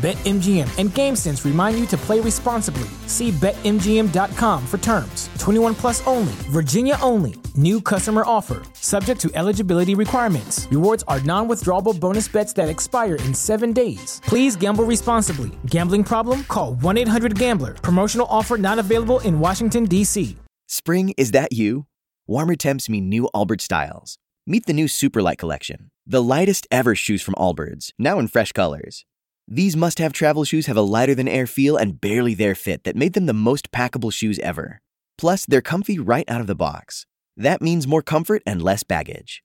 [0.00, 2.88] BetMGM and GameSense remind you to play responsibly.
[3.06, 5.28] See BetMGM.com for terms.
[5.38, 7.34] 21 plus only, Virginia only.
[7.54, 10.66] New customer offer, subject to eligibility requirements.
[10.70, 14.22] Rewards are non withdrawable bonus bets that expire in seven days.
[14.24, 15.50] Please gamble responsibly.
[15.66, 16.44] Gambling problem?
[16.44, 17.74] Call 1 800 Gambler.
[17.74, 20.34] Promotional offer not available in Washington, D.C.
[20.66, 21.84] Spring, is that you?
[22.26, 24.16] Warmer temps mean new Allbirds styles.
[24.46, 29.04] Meet the new Superlight collection, the lightest ever shoes from Allbirds, now in fresh colors.
[29.52, 32.84] These must have travel shoes have a lighter than air feel and barely there fit
[32.84, 34.80] that made them the most packable shoes ever.
[35.18, 37.04] Plus, they're comfy right out of the box.
[37.36, 39.42] That means more comfort and less baggage.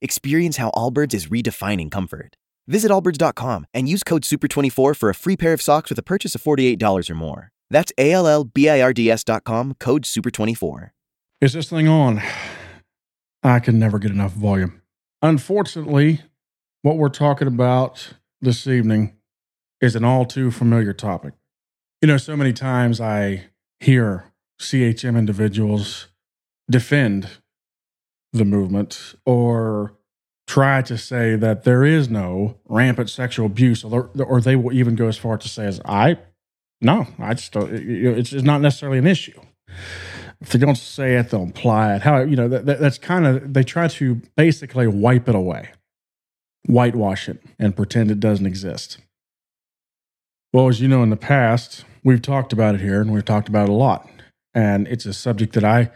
[0.00, 2.36] Experience how Allbirds is redefining comfort.
[2.68, 6.36] Visit allbirds.com and use code SUPER24 for a free pair of socks with a purchase
[6.36, 7.50] of $48 or more.
[7.70, 10.90] That's A L L B I R D S.com, code SUPER24.
[11.40, 12.22] Is this thing on?
[13.42, 14.80] I can never get enough volume.
[15.22, 16.20] Unfortunately,
[16.82, 19.16] what we're talking about this evening
[19.80, 21.34] is an all too familiar topic.
[22.02, 23.46] You know, so many times I
[23.80, 24.24] hear
[24.60, 26.08] CHM individuals
[26.70, 27.28] defend
[28.32, 29.94] the movement or
[30.46, 34.96] try to say that there is no rampant sexual abuse, or, or they will even
[34.96, 36.18] go as far to say as I,
[36.80, 39.40] no, I just don't, it's not necessarily an issue.
[40.40, 42.02] If they don't say it, they'll imply it.
[42.02, 45.70] How, you know, that, that's kind of, they try to basically wipe it away,
[46.66, 48.98] whitewash it, and pretend it doesn't exist.
[50.52, 53.48] Well, as you know, in the past, we've talked about it here and we've talked
[53.48, 54.08] about it a lot.
[54.52, 55.90] And it's a subject that I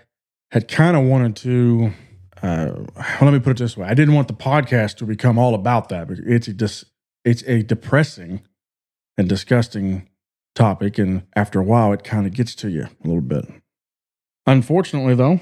[0.53, 1.93] had kind of wanted to,
[2.41, 2.73] uh,
[3.21, 3.89] let me put it this way.
[3.89, 6.09] I didn't want the podcast to become all about that.
[6.11, 6.85] It's a, dis,
[7.25, 8.43] it's a depressing
[9.19, 10.09] and disgusting
[10.55, 10.99] topic.
[10.99, 13.47] And after a while, it kind of gets to you a little bit.
[14.47, 15.41] Unfortunately, though,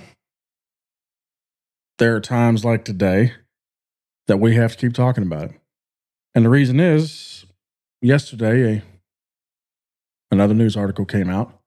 [1.99, 3.35] there are times like today
[4.27, 5.61] that we have to keep talking about it.
[6.35, 7.45] And the reason is
[8.01, 8.83] yesterday, a
[10.33, 11.61] another news article came out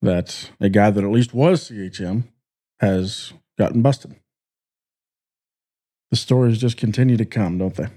[0.00, 2.22] that a guy that at least was CHM
[2.78, 4.14] has gotten busted.
[6.10, 7.88] The stories just continue to come, don't they?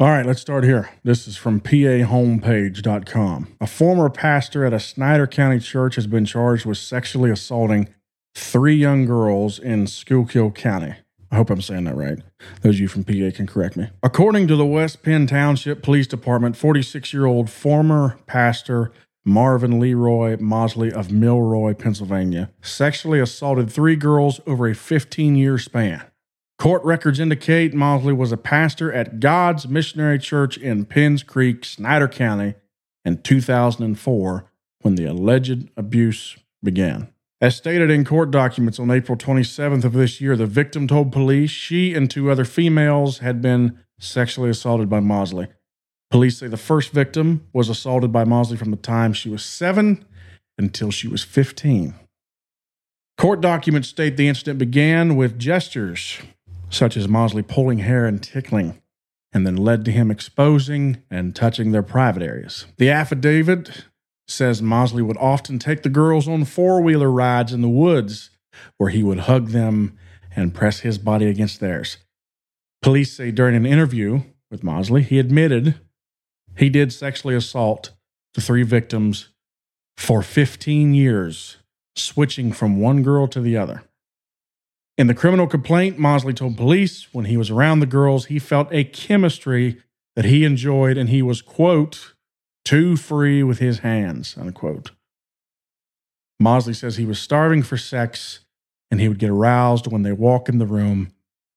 [0.00, 0.90] All right, let's start here.
[1.04, 3.56] This is from pahomepage.com.
[3.60, 7.88] A former pastor at a Snyder County church has been charged with sexually assaulting
[8.34, 10.94] three young girls in Schuylkill County.
[11.34, 12.20] I hope I'm saying that right.
[12.60, 13.90] Those of you from PA can correct me.
[14.04, 18.92] According to the West Penn Township Police Department, 46 year old former pastor
[19.24, 26.04] Marvin Leroy Mosley of Milroy, Pennsylvania, sexually assaulted three girls over a 15 year span.
[26.56, 32.06] Court records indicate Mosley was a pastor at God's Missionary Church in Penns Creek, Snyder
[32.06, 32.54] County
[33.04, 34.52] in 2004
[34.82, 37.08] when the alleged abuse began.
[37.40, 41.50] As stated in court documents on April 27th of this year, the victim told police
[41.50, 45.48] she and two other females had been sexually assaulted by Mosley.
[46.10, 50.04] Police say the first victim was assaulted by Mosley from the time she was seven
[50.56, 51.94] until she was 15.
[53.18, 56.18] Court documents state the incident began with gestures
[56.70, 58.80] such as Mosley pulling hair and tickling,
[59.32, 62.66] and then led to him exposing and touching their private areas.
[62.76, 63.84] The affidavit
[64.26, 68.30] says Mosley would often take the girls on four wheeler rides in the woods
[68.78, 69.98] where he would hug them
[70.34, 71.98] and press his body against theirs.
[72.82, 75.80] Police say during an interview with Mosley, he admitted
[76.56, 77.92] he did sexually assault
[78.34, 79.28] the three victims
[79.96, 81.58] for 15 years,
[81.96, 83.82] switching from one girl to the other.
[84.96, 88.68] In the criminal complaint, Mosley told police when he was around the girls, he felt
[88.72, 89.82] a chemistry
[90.14, 92.13] that he enjoyed and he was, quote,
[92.64, 94.92] too free with his hands, unquote.
[96.40, 98.40] Mosley says he was starving for sex
[98.90, 101.12] and he would get aroused when they walk in the room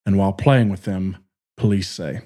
[0.05, 1.17] and while playing with them,
[1.55, 2.21] police say.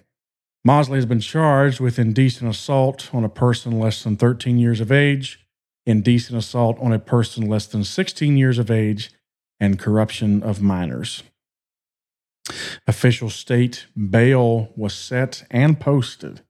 [0.63, 4.91] Mosley has been charged with indecent assault on a person less than 13 years of
[4.91, 5.39] age,
[5.85, 9.11] indecent assault on a person less than 16 years of age,
[9.59, 11.23] and corruption of minors.
[12.87, 16.41] Official state bail was set and posted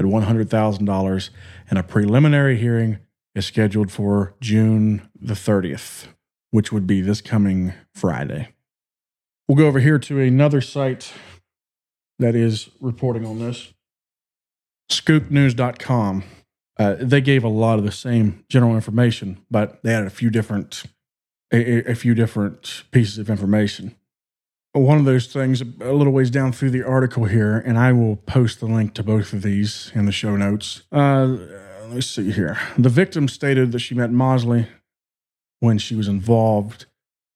[0.00, 1.30] at $100,000,
[1.68, 2.98] and a preliminary hearing
[3.34, 6.06] is scheduled for June the 30th,
[6.50, 8.48] which would be this coming Friday.
[9.46, 11.12] We'll go over here to another site
[12.18, 13.72] that is reporting on this
[14.90, 16.24] skooknews.com.
[16.78, 20.30] Uh, they gave a lot of the same general information, but they had a few
[20.30, 20.82] different
[21.52, 23.94] a, a few different pieces of information.
[24.72, 28.16] One of those things, a little ways down through the article here, and I will
[28.16, 30.82] post the link to both of these in the show notes.
[30.92, 31.36] Uh,
[31.80, 32.56] let me see here.
[32.78, 34.68] The victim stated that she met Mosley
[35.58, 36.86] when she was involved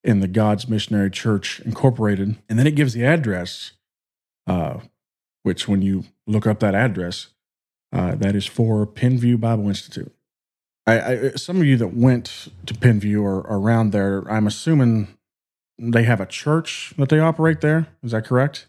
[0.04, 3.72] in the God's Missionary Church Incorporated, and then it gives the address,
[4.46, 4.78] uh,
[5.42, 7.28] which when you look up that address,
[7.92, 10.12] uh, that is for Penn View Bible Institute.
[10.86, 15.08] I, I, some of you that went to Penn View or around there, I'm assuming
[15.78, 17.88] they have a church that they operate there.
[18.02, 18.68] Is that correct?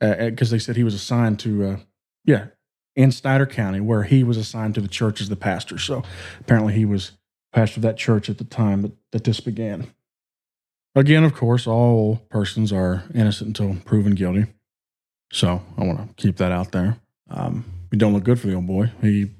[0.00, 1.76] Because uh, they said he was assigned to, uh,
[2.24, 2.46] yeah,
[2.94, 5.78] in Snyder County, where he was assigned to the church as the pastor.
[5.78, 6.02] So
[6.40, 7.12] apparently he was
[7.52, 9.92] pastor of that church at the time that, that this began.
[10.94, 14.46] Again, of course, all persons are innocent until proven guilty.
[15.32, 16.98] So I want to keep that out there.
[17.30, 18.92] Um, we don't look good for the old boy.
[19.00, 19.30] He,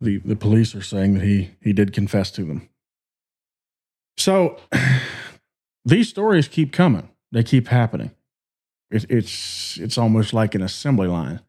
[0.00, 2.68] the, the police are saying that he, he did confess to them.
[4.16, 4.58] So
[5.84, 7.10] these stories keep coming.
[7.32, 8.12] They keep happening.
[8.90, 11.40] It, it's, it's almost like an assembly line.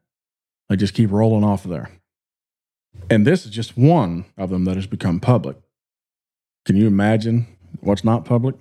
[0.69, 1.91] They just keep rolling off of there.
[3.09, 5.57] And this is just one of them that has become public.
[6.65, 7.45] Can you imagine
[7.81, 8.55] what's not public?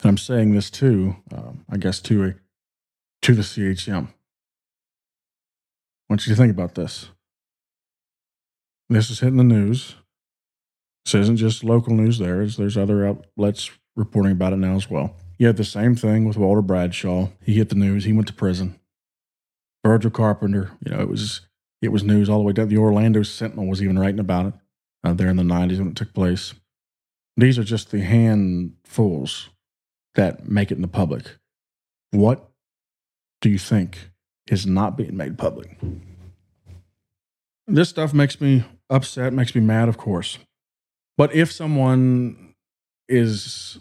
[0.00, 2.34] And I'm saying this too, um, I guess, to a,
[3.22, 4.06] to the CHM.
[4.06, 4.12] I
[6.08, 7.08] want you to think about this.
[8.88, 9.94] This is hitting the news.
[11.04, 12.44] This isn't just local news there.
[12.44, 15.16] There's other outlets reporting about it now as well.
[15.38, 17.28] You had the same thing with Walter Bradshaw.
[17.42, 18.04] He hit the news.
[18.04, 18.78] He went to prison.
[19.84, 21.40] Virgil Carpenter, you know, it was
[21.80, 22.68] it was news all the way down.
[22.68, 24.54] The Orlando Sentinel was even writing about it
[25.02, 26.52] uh, there in the 90s when it took place.
[27.36, 29.48] These are just the handfuls
[30.14, 31.36] that make it in the public.
[32.10, 32.50] What
[33.40, 34.10] do you think
[34.50, 35.78] is not being made public?
[37.66, 40.38] This stuff makes me upset, makes me mad, of course.
[41.16, 42.49] But if someone
[43.10, 43.78] is,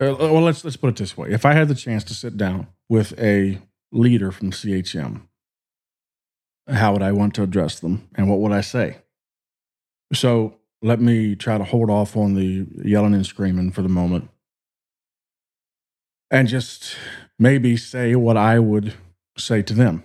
[0.00, 2.36] uh, well, let's let's put it this way: if I had the chance to sit
[2.36, 3.58] down with a
[3.92, 5.22] leader from CHM,
[6.68, 8.98] how would I want to address them, and what would I say?
[10.12, 14.28] So let me try to hold off on the yelling and screaming for the moment
[16.32, 16.96] and just
[17.38, 18.94] maybe say what I would
[19.38, 20.02] say to them.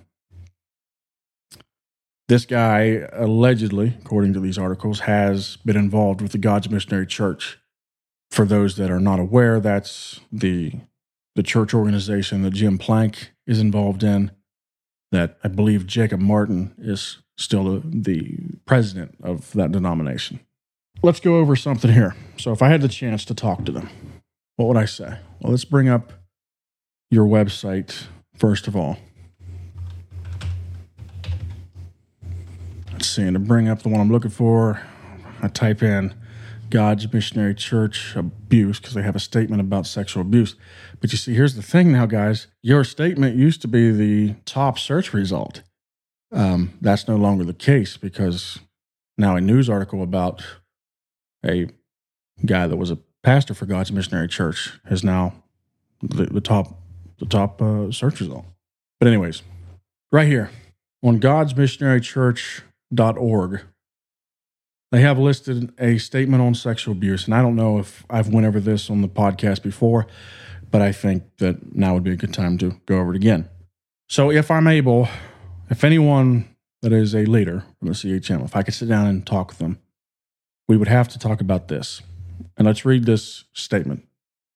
[2.27, 7.57] This guy, allegedly, according to these articles, has been involved with the God's Missionary Church.
[8.37, 10.73] For those that are not aware, that's the,
[11.35, 14.29] the church organization that Jim Plank is involved in,
[15.11, 18.37] that I believe Jacob Martin is still the
[18.67, 20.39] president of that denomination.
[21.01, 22.15] Let's go over something here.
[22.37, 23.89] So, if I had the chance to talk to them,
[24.55, 25.17] what would I say?
[25.39, 26.13] Well, let's bring up
[27.09, 28.05] your website
[28.35, 28.99] first of all.
[32.91, 34.79] Let's see, and to bring up the one I'm looking for,
[35.41, 36.13] I type in
[36.69, 40.55] God's Missionary Church abuse because they have a statement about sexual abuse.
[40.99, 42.47] But you see, here's the thing now, guys.
[42.61, 45.61] Your statement used to be the top search result.
[46.31, 48.59] Um, that's no longer the case because
[49.17, 50.43] now a news article about
[51.45, 51.67] a
[52.45, 55.33] guy that was a pastor for God's Missionary Church is now
[56.01, 56.81] the, the top
[57.19, 58.45] the top uh, search result.
[58.99, 59.43] But anyways,
[60.11, 60.49] right here
[61.03, 63.61] on godsmissionarychurch.org,
[64.91, 67.25] they have listed a statement on sexual abuse.
[67.25, 70.07] And I don't know if I've went over this on the podcast before,
[70.71, 73.49] but I think that now would be a good time to go over it again.
[74.07, 75.09] So if I'm able,
[75.69, 76.47] if anyone
[76.81, 79.57] that is a leader from the CHM, if I could sit down and talk with
[79.57, 79.79] them,
[80.67, 82.01] we would have to talk about this.
[82.55, 84.06] And let's read this statement.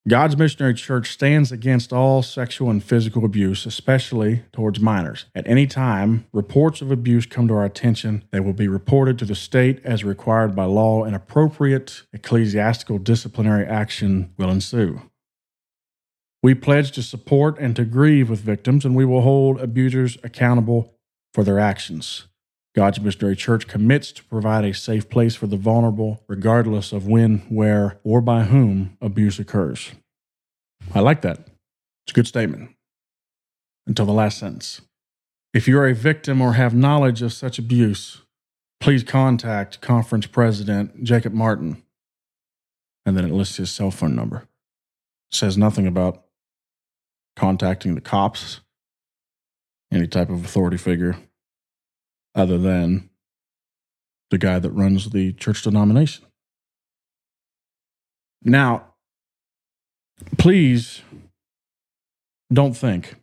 [0.08, 5.26] God's Missionary Church stands against all sexual and physical abuse, especially towards minors.
[5.36, 8.24] At any time, reports of abuse come to our attention.
[8.32, 13.68] They will be reported to the state as required by law, and appropriate ecclesiastical disciplinary
[13.68, 15.02] action will ensue.
[16.42, 20.96] We pledge to support and to grieve with victims, and we will hold abusers accountable
[21.32, 22.26] for their actions.
[22.74, 27.40] God's Missionary Church commits to provide a safe place for the vulnerable, regardless of when,
[27.50, 29.92] where, or by whom abuse occurs.
[30.94, 31.40] I like that.
[31.40, 32.72] It's a good statement.
[33.86, 34.82] Until the last sentence.
[35.54, 38.22] If you are a victim or have knowledge of such abuse,
[38.80, 41.84] please contact Conference President Jacob Martin.
[43.06, 44.48] And then it lists his cell phone number.
[45.32, 46.24] It says nothing about
[47.36, 48.62] contacting the cops,
[49.92, 51.18] any type of authority figure,
[52.36, 53.10] other than
[54.30, 56.26] the guy that runs the church denomination.
[58.44, 58.94] Now,
[60.38, 61.02] please
[62.52, 63.16] don't think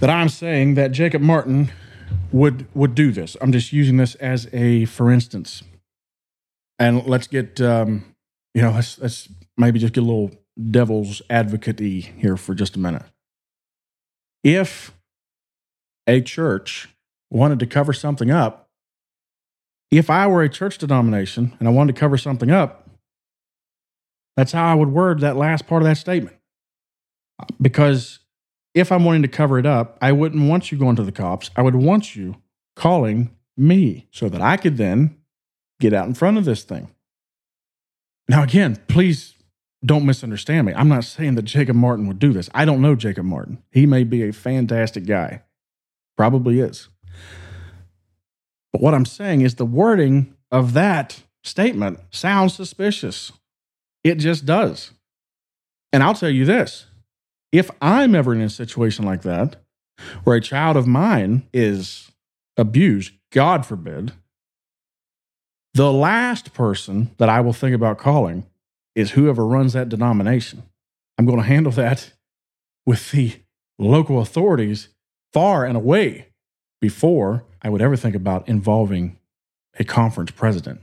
[0.00, 1.70] that I'm saying that Jacob Martin
[2.32, 3.36] would would do this.
[3.40, 5.62] I'm just using this as a for instance.
[6.78, 8.14] And let's get um,
[8.54, 10.30] you know, let's let's maybe just get a little
[10.70, 13.02] devil's advocate here for just a minute.
[14.42, 14.95] If
[16.06, 16.88] a church
[17.30, 18.68] wanted to cover something up,
[19.90, 22.88] if I were a church denomination and I wanted to cover something up,
[24.36, 26.36] that's how I would word that last part of that statement.
[27.60, 28.20] Because
[28.74, 31.50] if I'm wanting to cover it up, I wouldn't want you going to the cops.
[31.56, 32.36] I would want you
[32.74, 35.16] calling me so that I could then
[35.80, 36.90] get out in front of this thing.
[38.28, 39.34] Now, again, please
[39.84, 40.74] don't misunderstand me.
[40.74, 42.50] I'm not saying that Jacob Martin would do this.
[42.52, 43.62] I don't know Jacob Martin.
[43.70, 45.42] He may be a fantastic guy,
[46.16, 46.88] probably is.
[48.72, 53.32] But what I'm saying is the wording of that statement sounds suspicious.
[54.04, 54.92] It just does.
[55.92, 56.86] And I'll tell you this
[57.52, 59.56] if I'm ever in a situation like that,
[60.24, 62.10] where a child of mine is
[62.56, 64.12] abused, God forbid,
[65.74, 68.46] the last person that I will think about calling
[68.94, 70.62] is whoever runs that denomination.
[71.18, 72.12] I'm going to handle that
[72.84, 73.34] with the
[73.78, 74.88] local authorities
[75.36, 76.28] far and away
[76.80, 79.18] before I would ever think about involving
[79.78, 80.80] a conference president.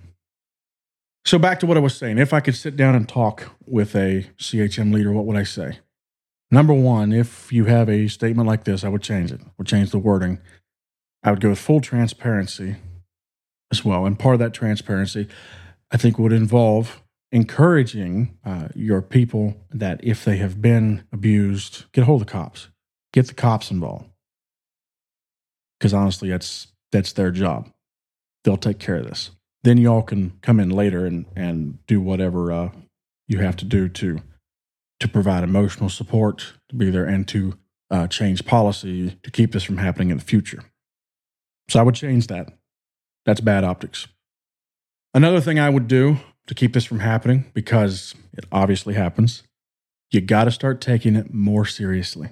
[1.26, 2.20] So, back to what I was saying.
[2.20, 5.80] If I could sit down and talk with a CHM leader, what would I say?
[6.52, 9.42] Number one, if you have a statement like this, I would change it.
[9.44, 10.40] I would change the wording.
[11.24, 12.76] I would go with full transparency
[13.72, 14.06] as well.
[14.06, 15.30] And part of that transparency,
[15.92, 22.04] I think, would involve encouraging uh, your people that if they have been abused, get
[22.04, 22.68] a hold of the cops,
[23.14, 24.10] get the cops involved.
[25.84, 27.70] Because honestly, that's that's their job.
[28.46, 29.32] They'll take care of this.
[29.64, 32.72] Then y'all can come in later and and do whatever uh,
[33.28, 34.20] you have to do to
[35.02, 37.58] to provide emotional support, to be there, and to
[37.92, 40.64] uh, change policy to keep this from happening in the future.
[41.68, 42.54] So I would change that.
[43.26, 44.08] That's bad optics.
[45.14, 49.44] Another thing I would do to keep this from happening, because it obviously happens,
[50.12, 52.30] you got to start taking it more seriously.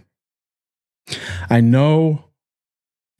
[1.49, 2.30] I know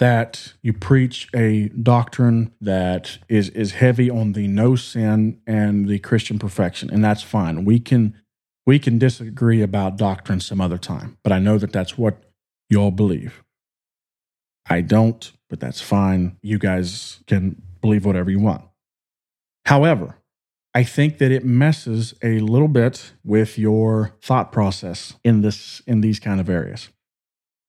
[0.01, 5.99] that you preach a doctrine that is is heavy on the no sin and the
[5.99, 7.65] Christian perfection, and that's fine.
[7.65, 8.15] We can
[8.65, 12.23] we can disagree about doctrine some other time, but I know that that's what
[12.67, 13.43] you all believe.
[14.67, 16.35] I don't, but that's fine.
[16.41, 18.63] You guys can believe whatever you want.
[19.67, 20.17] However,
[20.73, 26.01] I think that it messes a little bit with your thought process in this in
[26.01, 26.89] these kind of areas.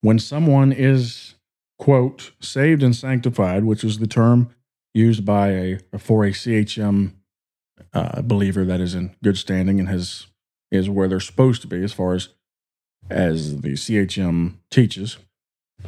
[0.01, 1.35] When someone is
[1.83, 4.55] quote saved and sanctified, which is the term
[4.95, 7.13] used by a for a CHM
[7.93, 10.29] uh, believer that is in good standing and has
[10.71, 12.29] is where they're supposed to be as far as
[13.11, 15.19] as the CHM teaches.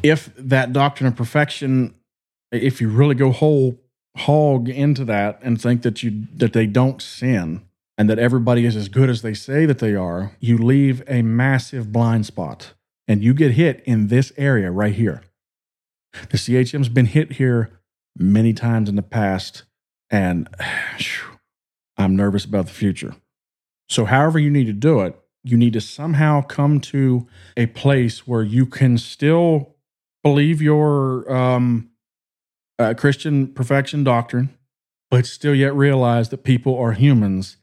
[0.03, 1.95] If that doctrine of perfection,
[2.51, 3.79] if you really go whole
[4.17, 7.63] hog into that and think that you that they don't sin
[7.97, 11.23] and that everybody is as good as they say that they are, you leave a
[11.23, 12.75] massive blind spot
[13.07, 15.23] and you get hit in this area right here.
[16.31, 17.81] The CHM's been hit here
[18.17, 19.65] many times in the past
[20.11, 20.49] and
[21.97, 23.15] I'm nervous about the future.
[23.89, 28.27] So, however, you need to do it, you need to somehow come to a place
[28.27, 29.77] where you can still
[30.23, 31.91] believe your um,
[32.79, 34.57] uh, Christian perfection doctrine,
[35.11, 37.59] but still yet realize that people are humans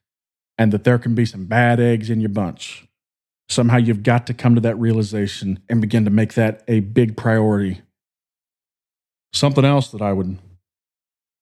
[0.58, 2.88] and that there can be some bad eggs in your bunch.
[3.50, 7.18] Somehow you've got to come to that realization and begin to make that a big
[7.18, 7.82] priority.
[9.34, 10.38] Something else that I would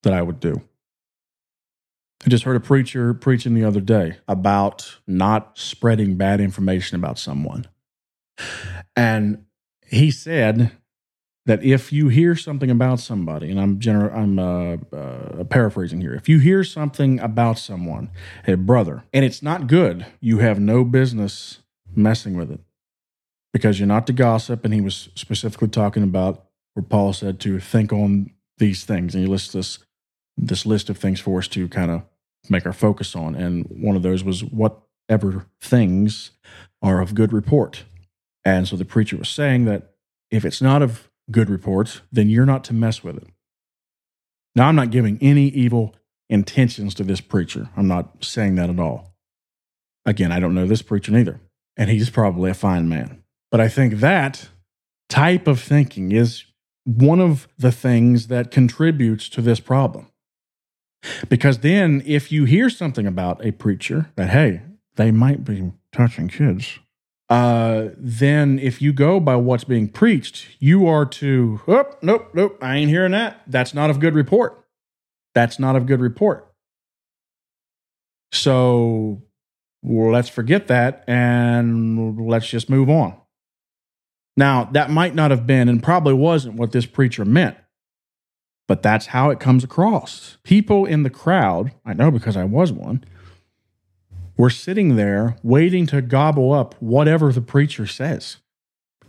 [0.03, 0.61] that I would do
[2.25, 7.17] I just heard a preacher preaching the other day about not spreading bad information about
[7.17, 7.65] someone.
[8.95, 9.45] And
[9.87, 10.71] he said
[11.45, 16.13] that if you hear something about somebody, and I'm gener- I'm uh, uh, paraphrasing here,
[16.13, 18.09] if you hear something about someone,
[18.45, 21.59] a brother, and it's not good, you have no business
[21.95, 22.59] messing with it
[23.53, 24.65] because you're not to gossip.
[24.65, 26.48] And he was specifically talking about
[26.79, 29.79] where Paul said to think on these things, and he lists this
[30.37, 32.03] this list of things for us to kind of
[32.49, 33.35] make our focus on.
[33.35, 36.31] And one of those was whatever things
[36.81, 37.83] are of good report.
[38.45, 39.95] And so the preacher was saying that
[40.31, 43.27] if it's not of good report, then you're not to mess with it.
[44.55, 45.93] Now, I'm not giving any evil
[46.29, 47.67] intentions to this preacher.
[47.75, 49.13] I'm not saying that at all.
[50.05, 51.41] Again, I don't know this preacher neither,
[51.75, 53.23] and he's probably a fine man.
[53.51, 54.47] But I think that
[55.09, 56.45] type of thinking is
[56.85, 60.07] one of the things that contributes to this problem.
[61.29, 64.61] Because then, if you hear something about a preacher that, hey,
[64.95, 66.79] they might be touching kids,
[67.29, 72.57] uh, then if you go by what's being preached, you are to, oh, nope, nope,
[72.61, 73.41] I ain't hearing that.
[73.47, 74.65] That's not a good report.
[75.35, 76.51] That's not a good report.
[78.31, 79.21] So
[79.83, 83.15] let's forget that and let's just move on.
[84.39, 87.57] Now, that might not have been and probably wasn't what this preacher meant,
[88.69, 90.37] but that's how it comes across.
[90.43, 93.03] People in the crowd, I know because I was one,
[94.37, 98.37] were sitting there waiting to gobble up whatever the preacher says.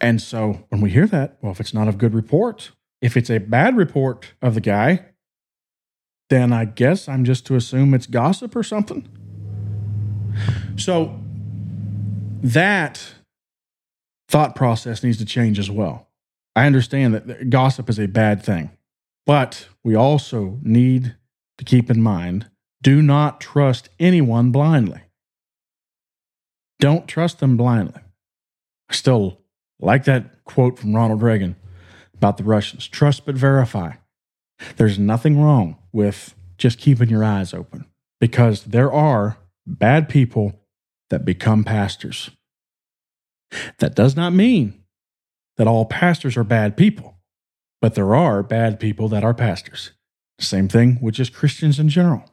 [0.00, 3.30] And so when we hear that, well, if it's not a good report, if it's
[3.30, 5.04] a bad report of the guy,
[6.28, 9.08] then I guess I'm just to assume it's gossip or something.
[10.74, 11.20] So
[12.42, 13.14] that
[14.30, 16.08] thought process needs to change as well.
[16.54, 18.70] I understand that gossip is a bad thing,
[19.26, 21.16] but we also need
[21.58, 22.46] to keep in mind
[22.82, 25.02] do not trust anyone blindly.
[26.78, 28.00] Don't trust them blindly.
[28.88, 29.40] I still
[29.80, 31.56] like that quote from Ronald Reagan
[32.14, 33.94] about the Russians trust but verify.
[34.76, 37.86] There's nothing wrong with just keeping your eyes open
[38.20, 40.54] because there are bad people
[41.10, 42.30] that become pastors.
[43.78, 44.82] That does not mean
[45.56, 47.18] that all pastors are bad people,
[47.80, 49.92] but there are bad people that are pastors.
[50.38, 52.24] Same thing with just Christians in general.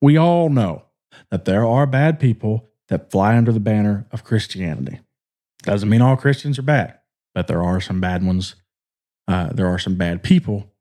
[0.00, 0.84] We all know
[1.30, 5.00] that there are bad people that fly under the banner of Christianity.
[5.62, 6.98] Doesn't mean all Christians are bad,
[7.34, 8.56] but there are some bad ones.
[9.28, 10.72] Uh, there are some bad people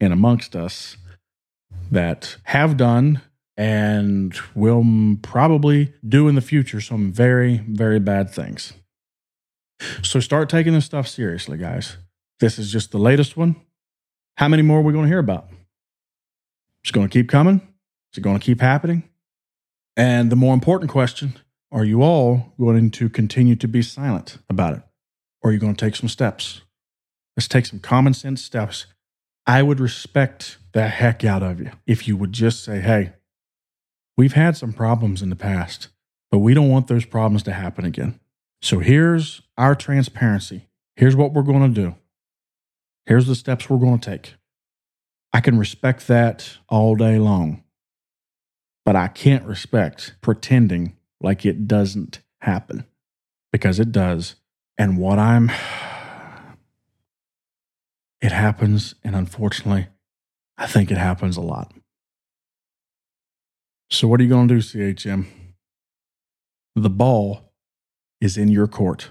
[0.00, 0.96] in amongst us
[1.90, 3.20] that have done
[3.56, 4.84] and will
[5.22, 8.72] probably do in the future some very, very bad things.
[10.02, 11.96] So start taking this stuff seriously, guys.
[12.40, 13.56] This is just the latest one.
[14.36, 15.48] How many more are we going to hear about?
[16.82, 17.56] It's going to keep coming.
[18.12, 19.08] Is it going to keep happening?
[19.96, 21.38] And the more important question
[21.70, 24.82] are you all going to continue to be silent about it?
[25.42, 26.62] Or are you going to take some steps?
[27.36, 28.86] Let's take some common sense steps.
[29.46, 33.12] I would respect the heck out of you if you would just say, hey,
[34.16, 35.88] we've had some problems in the past,
[36.30, 38.18] but we don't want those problems to happen again.
[38.60, 40.68] So here's our transparency.
[40.96, 41.94] Here's what we're going to do.
[43.06, 44.34] Here's the steps we're going to take.
[45.32, 47.62] I can respect that all day long,
[48.84, 52.84] but I can't respect pretending like it doesn't happen
[53.52, 54.36] because it does.
[54.76, 55.50] And what I'm,
[58.20, 58.94] it happens.
[59.04, 59.88] And unfortunately,
[60.56, 61.72] I think it happens a lot.
[63.90, 65.26] So, what are you going to do, CHM?
[66.74, 67.47] The ball
[68.20, 69.10] is in your court.